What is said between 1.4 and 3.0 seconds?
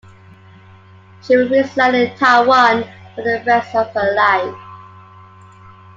reside in Taiwan